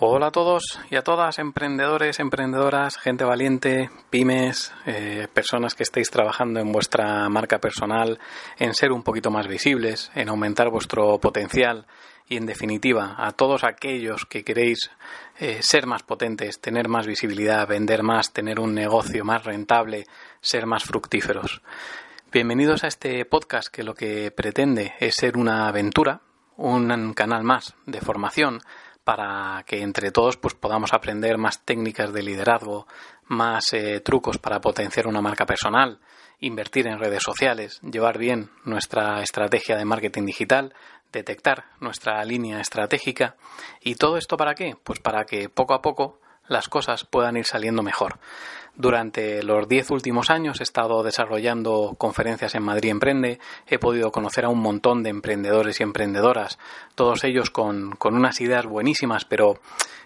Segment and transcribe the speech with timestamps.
[0.00, 6.08] Hola a todos y a todas, emprendedores, emprendedoras, gente valiente, pymes, eh, personas que estéis
[6.08, 8.20] trabajando en vuestra marca personal,
[8.60, 11.88] en ser un poquito más visibles, en aumentar vuestro potencial
[12.28, 14.88] y, en definitiva, a todos aquellos que queréis
[15.40, 20.04] eh, ser más potentes, tener más visibilidad, vender más, tener un negocio más rentable,
[20.40, 21.60] ser más fructíferos.
[22.30, 26.20] Bienvenidos a este podcast que lo que pretende es ser una aventura,
[26.56, 28.60] un canal más de formación
[29.08, 32.86] para que entre todos pues podamos aprender más técnicas de liderazgo,
[33.26, 35.98] más eh, trucos para potenciar una marca personal,
[36.40, 40.74] invertir en redes sociales, llevar bien nuestra estrategia de marketing digital,
[41.10, 43.36] detectar nuestra línea estratégica
[43.80, 44.76] y todo esto para qué?
[44.84, 48.18] Pues para que poco a poco las cosas puedan ir saliendo mejor.
[48.78, 54.44] Durante los diez últimos años he estado desarrollando conferencias en Madrid Emprende, he podido conocer
[54.44, 56.60] a un montón de emprendedores y emprendedoras,
[56.94, 59.58] todos ellos con, con unas ideas buenísimas, pero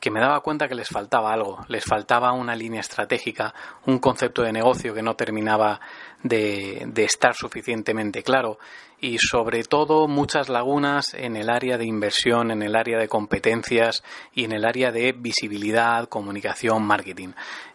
[0.00, 3.54] que me daba cuenta que les faltaba algo, les faltaba una línea estratégica,
[3.86, 5.80] un concepto de negocio que no terminaba
[6.22, 8.58] de, de, estar suficientemente claro.
[8.98, 14.02] Y sobre todo muchas lagunas en el área de inversión, en el área de competencias
[14.32, 17.30] y en el área de visibilidad, comunicación, marketing.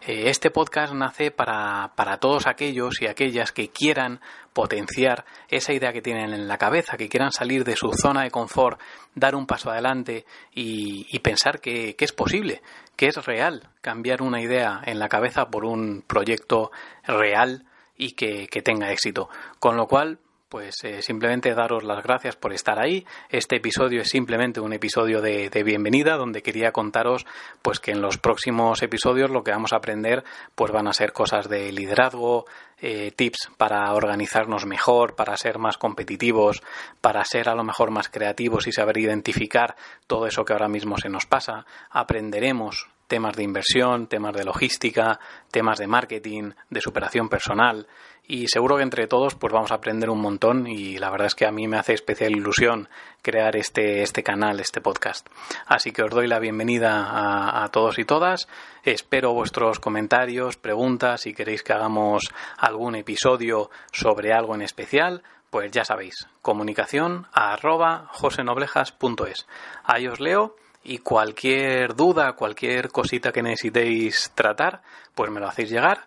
[0.06, 0.50] Eh, este
[0.90, 4.20] nace para, para todos aquellos y aquellas que quieran
[4.52, 8.30] potenciar esa idea que tienen en la cabeza, que quieran salir de su zona de
[8.30, 8.80] confort,
[9.14, 12.62] dar un paso adelante y, pensar que, es posible,
[12.96, 16.72] que es real cambiar una idea en la cabeza por un proyecto
[17.04, 17.64] real
[17.96, 19.28] y que tenga éxito.
[19.58, 20.18] Con lo cual,
[20.52, 23.06] pues eh, simplemente daros las gracias por estar ahí.
[23.30, 27.24] Este episodio es simplemente un episodio de, bienvenida donde quería contaros
[27.62, 31.14] pues que en los próximos episodios lo que vamos a aprender pues van a ser
[31.14, 32.44] cosas de liderazgo,
[32.82, 36.62] eh, tips para organizarnos mejor, para ser más competitivos,
[37.00, 39.74] para ser a lo mejor más creativos y saber identificar
[40.06, 41.64] todo eso que ahora mismo se nos pasa.
[41.88, 47.86] Aprenderemos temas de inversión, temas de logística, temas de marketing, de superación personal
[48.26, 51.34] y seguro que entre todos pues vamos a aprender un montón y la verdad es
[51.34, 52.88] que a mí me hace especial ilusión
[53.20, 55.28] crear este, este canal, este podcast.
[55.66, 58.48] Así que os doy la bienvenida a, todos y todas.
[58.82, 65.70] Espero vuestros comentarios, preguntas, si queréis que hagamos algún episodio sobre algo en especial, pues
[65.70, 69.46] ya sabéis, comunicación a arroba josenoblejas.es.
[69.84, 74.82] Ahí os leo y cualquier duda, cualquier cosita que necesitéis tratar,
[75.14, 76.06] pues me lo hacéis llegar.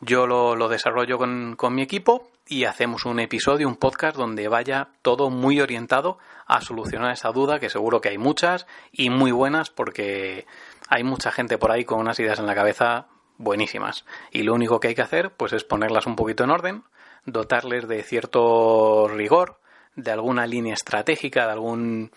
[0.00, 4.48] Yo lo, lo desarrollo con, con mi equipo y hacemos un episodio, un podcast donde
[4.48, 9.32] vaya todo muy orientado a solucionar esa duda, que seguro que hay muchas y muy
[9.32, 10.46] buenas porque
[10.88, 13.06] hay mucha gente por ahí con unas ideas en la cabeza
[13.38, 14.04] buenísimas.
[14.30, 16.84] Y lo único que hay que hacer pues es ponerlas un poquito en orden,
[17.24, 19.58] dotarles de cierto rigor,
[19.96, 22.10] de alguna línea estratégica, de algún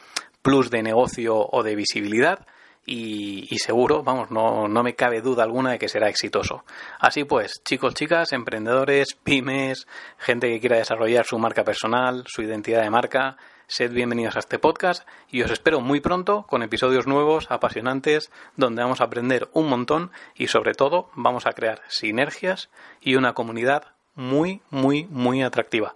[0.48, 2.48] plus de negocio o de visibilidad
[2.86, 6.64] y, seguro, vamos, no, no me cabe duda alguna de que será exitoso.
[7.00, 12.82] Así pues, chicos, chicas, emprendedores, pymes, gente que quiera desarrollar su marca personal, su identidad
[12.82, 13.36] de marca,
[13.68, 18.84] sed bienvenidos a este podcast y os espero muy pronto con episodios nuevos, apasionantes, donde
[18.84, 22.70] vamos a aprender un montón y sobre todo vamos a crear sinergias
[23.02, 25.96] y una comunidad muy, muy, muy atractiva.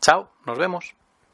[0.00, 0.94] Chao, nos vemos.